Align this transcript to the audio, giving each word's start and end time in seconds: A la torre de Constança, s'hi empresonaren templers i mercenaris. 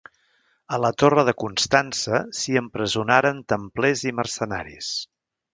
A 0.77 0.79
la 0.85 0.89
torre 1.01 1.25
de 1.27 1.35
Constança, 1.43 2.23
s'hi 2.39 2.57
empresonaren 2.63 3.45
templers 3.55 4.07
i 4.13 4.19
mercenaris. 4.23 4.93